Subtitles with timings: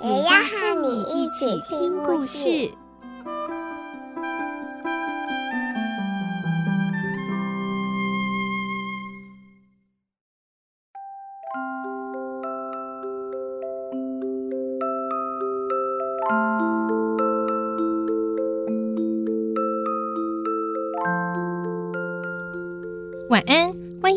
[0.00, 2.70] 也要和你一起听故事。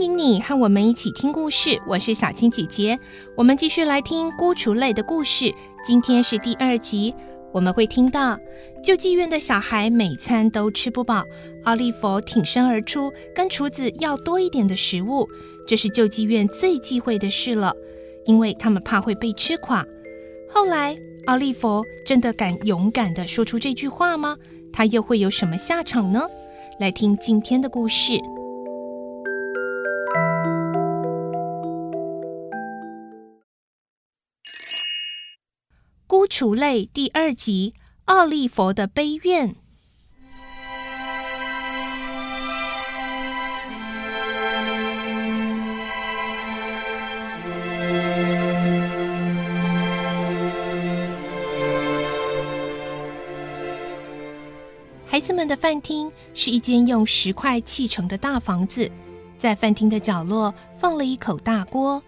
[0.01, 1.79] 欢迎你和我们一起听故事。
[1.85, 2.99] 我是小青姐姐，
[3.37, 5.53] 我们继续来听《孤雏泪》的故事。
[5.85, 7.13] 今天是第二集，
[7.53, 8.35] 我们会听到
[8.83, 11.23] 救济院的小孩每餐都吃不饱，
[11.65, 15.29] 奥利弗挺身而出，跟厨子要多一点的食物。
[15.67, 17.71] 这是救济院最忌讳的事了，
[18.25, 19.85] 因为他们怕会被吃垮。
[20.49, 24.35] 后来，奥利弗真的敢勇敢地说出这句话吗？
[24.73, 26.27] 他又会有什么下场呢？
[26.79, 28.13] 来听今天的故事。
[36.31, 37.73] 《楚类》第二集
[38.05, 39.49] 《奥利佛的悲怨》。
[55.05, 58.89] 孩子们的饭厅是一间用石块砌成的大房子，
[59.37, 62.01] 在饭厅的角落放了一口大锅。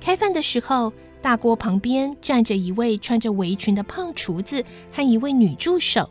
[0.00, 6.08] 开饭的时候，大锅旁边站着一位穿着围裙的胖厨子和一位女助手，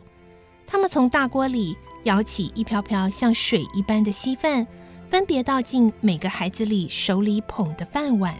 [0.66, 4.66] 他们从大锅里舀起一瓢瓢像水一般的稀饭，
[5.08, 8.34] 分别倒进每个孩子里手里捧的饭碗。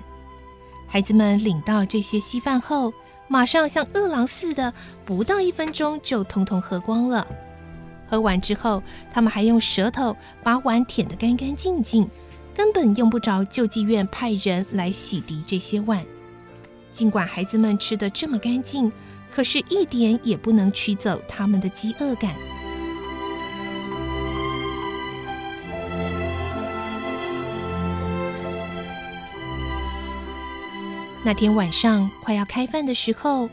[0.87, 2.93] 孩子们领到这些稀饭后，
[3.29, 4.73] 马上像饿狼似的，
[5.05, 7.27] 不到一分钟就通通喝光了。
[8.07, 8.83] 喝完之后，
[9.13, 12.09] 他们还用舌头把碗舔得干干净净，
[12.55, 16.05] 根本用不着救济院派人来洗涤这些碗。
[16.99, 18.91] 尽管孩子们吃得这么干净，
[19.31, 22.35] 可是一点也不能驱走他们的饥饿感。
[31.23, 33.49] 那天晚上快要开饭的时候，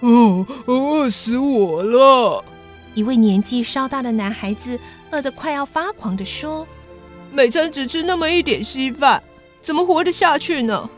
[0.00, 2.44] 哦，饿死我了！
[2.92, 4.78] 一位年纪稍大的男孩子
[5.10, 6.68] 饿得快要发狂的说
[7.32, 9.22] ：“每餐只吃那么一点稀饭，
[9.62, 10.90] 怎么活得下去呢？”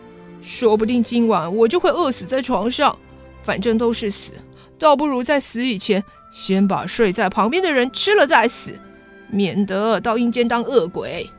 [0.46, 2.96] 说不定今晚我就会饿死在床上，
[3.42, 4.30] 反正都是死，
[4.78, 8.78] 倒不如在死以前先把睡在旁边的人吃了再死，
[9.30, 11.30] 免得到阴间当恶鬼。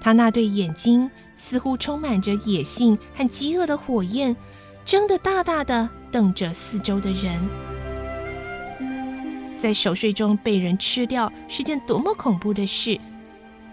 [0.00, 4.34] 他那对眼睛似乎充满着野性和饥饿的火焰，
[4.82, 7.38] 睁得大大的，瞪着四周的人。
[9.58, 12.98] 在熟睡中被人吃掉是件多么恐怖的事！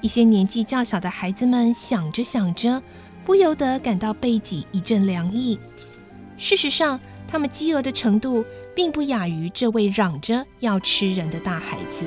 [0.02, 2.84] 一些年纪较小的孩子们想着想着。
[3.30, 5.60] 不由得感到背脊一阵凉意。
[6.36, 8.44] 事实上，他们饥饿的程度
[8.76, 12.06] 并不亚于这位嚷着要吃人的大孩子。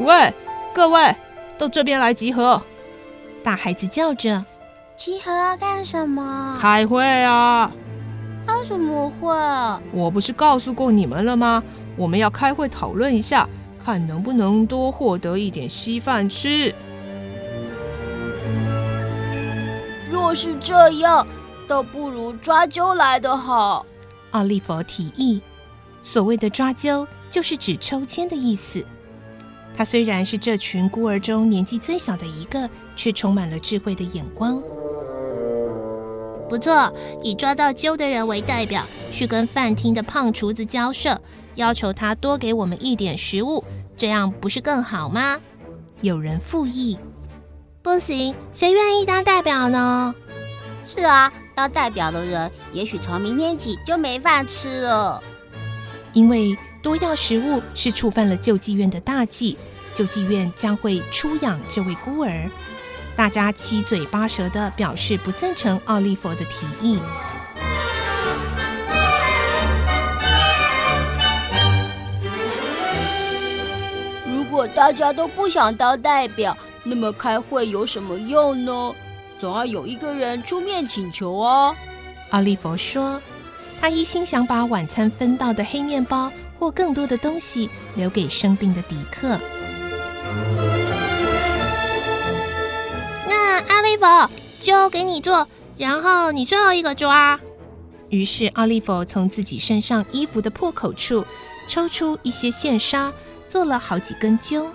[0.00, 0.34] 喂，
[0.74, 1.14] 各位，
[1.56, 2.60] 到这边来集合！
[3.44, 4.44] 大孩子叫着
[4.98, 6.58] ：“集合要干什么？
[6.60, 7.70] 开会啊！
[8.44, 9.28] 开什么会？
[9.92, 11.62] 我不是告诉过你们了吗？
[11.96, 13.48] 我们要开会讨论一下，
[13.84, 16.74] 看能不能多获得一点稀饭吃。”
[20.34, 21.26] 是这样，
[21.66, 23.84] 倒不如抓阄来得好。
[24.32, 25.40] 奥利弗提议。
[26.02, 28.84] 所谓的抓阄，就是指抽签的意思。
[29.76, 34.60] 他虽然是这群孤儿中年纪最小的一个，却充满了智慧的眼光。
[36.48, 36.92] 不错，
[37.22, 41.18] 以抓到阄的人为代表，去跟饭厅的胖厨子交涉，
[41.54, 43.62] 要求他多给我们一点食物，
[43.96, 45.38] 这样不是更好吗？
[46.00, 46.98] 有人附议。
[47.80, 50.14] 不行，谁愿意当代表呢？
[50.84, 55.22] 是啊，当代表的人也许从明天起就没饭吃了。
[56.12, 59.56] 因为多要食物是触犯了救济院的大忌，
[59.94, 62.50] 救济院将会出养这位孤儿。
[63.14, 66.98] 大家七嘴八舌的表示不赞成奥利弗的提议。
[74.26, 78.92] 如果大家都不想当代表，那么开会有什么用呢？
[79.42, 81.74] 总要有一个人出面请求哦！
[82.30, 83.20] 奥利弗说
[83.82, 86.30] ：“他一心想把晚餐分到的黑面包
[86.60, 89.36] 或更多的东西留给生病的迪克。”
[93.28, 94.04] 那奥利弗，
[94.60, 97.40] 就给你做，然后你最后一个抓。
[98.10, 101.26] 于是奥利弗从自己身上衣服的破口处
[101.66, 103.12] 抽出一些线纱，
[103.48, 104.68] 做了好几根揪。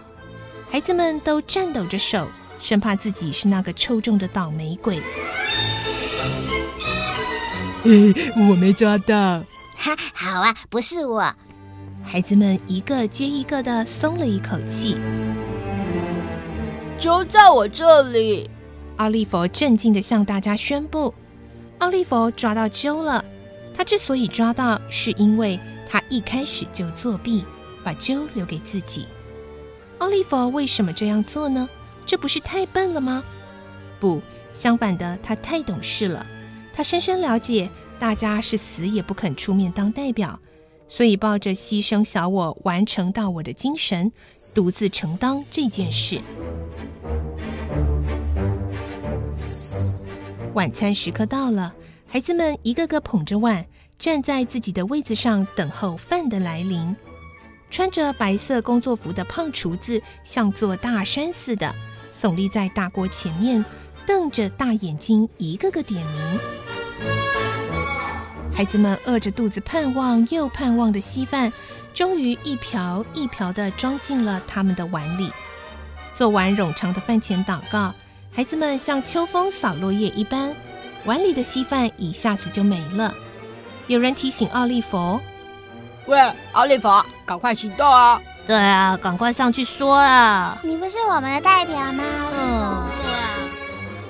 [0.69, 2.28] 孩子们都颤抖着手，
[2.59, 5.01] 生怕自己是那个抽中的倒霉鬼。
[7.83, 9.44] 我没抓到。
[9.75, 11.33] 哈， 好啊，不是我。
[12.04, 14.98] 孩子们一个接一个的松了一口气。
[16.98, 18.50] 就在我这里。
[18.98, 21.13] 奥利弗镇静的向大家宣布
[21.77, 23.24] ：“奥利弗抓到揪了。
[23.74, 27.45] 他之所以抓到，是因为他一开始就作弊，
[27.83, 29.07] 把揪留给自己。
[30.00, 31.69] 奥利弗为什么这样做呢？
[32.07, 33.24] 这不是太笨了吗？
[34.00, 34.21] 不，
[34.54, 36.25] 相反的，他太懂事了。
[36.74, 37.69] 他深深了解，
[38.00, 40.39] 大家是死也不肯出面当代表，
[40.88, 44.09] 所以抱着牺牲小我完成大我的精神，
[44.56, 46.21] 独自承担这件事。”
[50.56, 51.75] 晚餐时刻到了，
[52.07, 53.65] 孩子们一个个捧着碗，
[54.00, 56.95] 站在自己的位子上等候饭的来临。
[57.69, 61.75] 穿着白色工作服的胖厨子像座大山似的
[62.12, 63.63] 耸立在大锅前面，
[64.06, 66.39] 瞪着大眼睛，一个个点名。
[68.54, 71.51] 孩子们饿着肚子，盼望又盼望的稀饭，
[71.94, 75.31] 终于一瓢一瓢地装进了他们的碗里。
[76.15, 77.94] 做完冗长的饭前祷告。
[78.33, 80.56] 孩子们像秋风扫落叶一般，
[81.06, 83.12] 碗里的稀饭一下子就没了。
[83.88, 85.19] 有人提醒奥利弗
[86.06, 86.19] ：“喂，
[86.51, 86.88] 奥利弗，
[87.25, 92.04] 赶快行动啊！”“对啊，赶快上去说啊！”“你不是我们的代表吗
[92.34, 93.30] ？”“嗯，对啊。”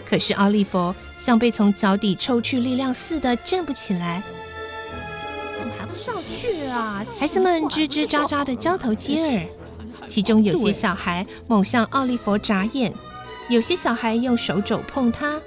[0.07, 4.21] 可是奥利弗像被从脚底抽去力量似的站不起来。
[5.59, 7.03] 怎么还不上去啊？
[7.19, 9.47] 孩子们吱吱喳喳的交头接耳，
[10.07, 12.93] 其中有些小孩猛向奥利弗眨眼。
[13.49, 15.39] 有些小孩用手肘碰他，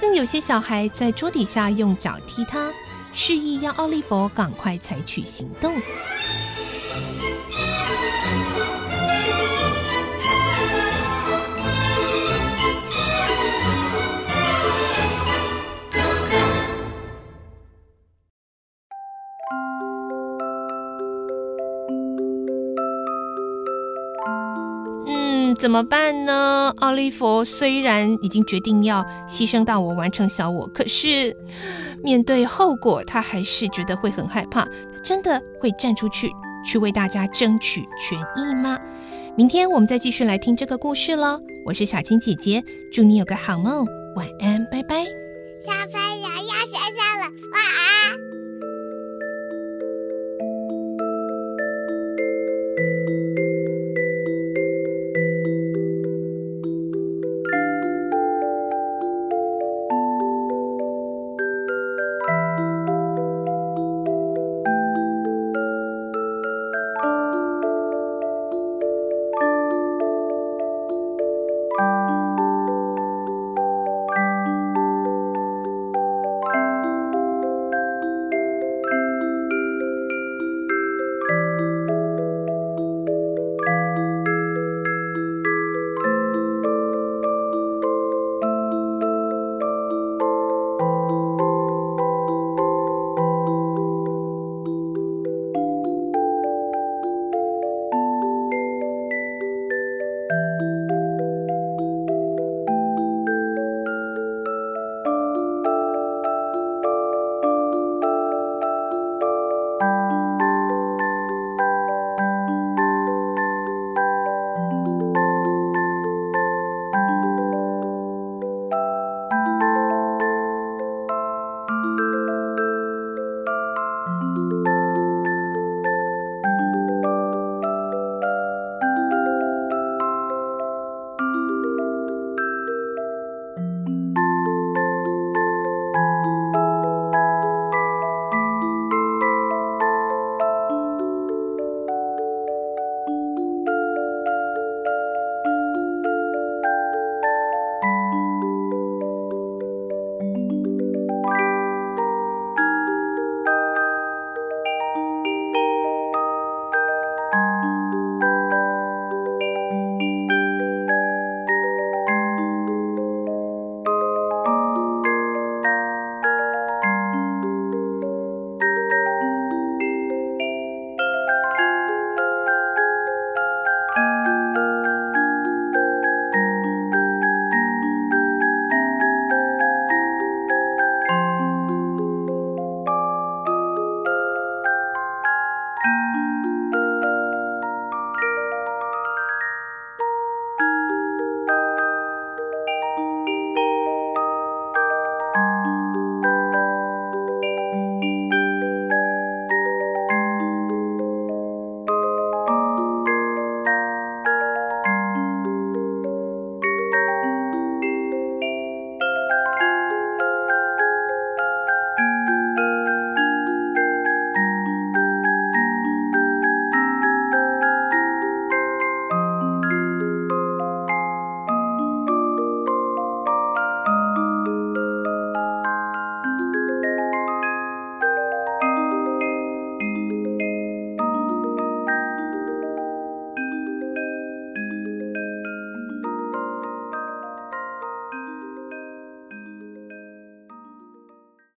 [0.00, 2.70] 更有些小孩在桌底下用脚踢他，
[3.12, 5.74] 示意要奥利弗赶快采取行动。
[25.64, 26.74] 怎么办呢？
[26.80, 31.34] 奥利弗虽然已经决定要牺牲大我完成小我，可是
[32.02, 34.68] 面对后果，他还是觉得会很害怕。
[35.02, 36.30] 真的会站出去
[36.66, 38.78] 去为大家争取权益吗？
[39.38, 41.40] 明天我们再继续来听这个故事喽。
[41.64, 42.62] 我是小青姐姐，
[42.92, 45.02] 祝你有个好梦，晚安，拜拜。
[45.64, 47.93] 小朋友要睡觉了，晚安。